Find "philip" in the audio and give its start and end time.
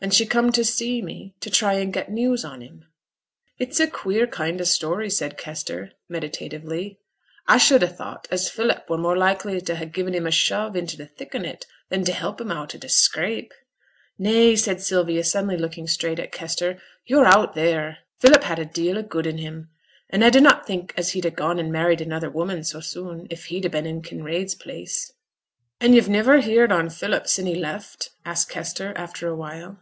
8.48-8.88, 18.20-18.44, 26.88-27.26